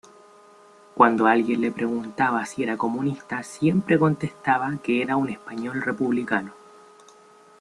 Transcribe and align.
Cuando 0.95 1.27
alguien 1.27 1.61
le 1.61 1.71
preguntaba 1.71 2.43
si 2.47 2.63
era 2.63 2.75
comunista 2.75 3.43
siempre 3.43 3.99
contestaba 3.99 4.79
que 4.81 4.99
era 5.03 5.15
un 5.15 5.29
español 5.29 5.79
republicano. 5.83 6.53